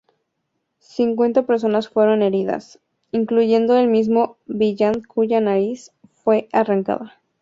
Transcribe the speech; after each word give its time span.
Cincuenta 0.95 1.45
personas 1.45 1.87
fueron 1.87 2.23
heridas, 2.23 2.79
incluyendo 3.11 3.77
el 3.77 3.87
mismo 3.87 4.37
Vaillant 4.47 5.05
cuya 5.05 5.39
nariz 5.41 5.91
fue 6.23 6.49
arrancada. 6.53 7.21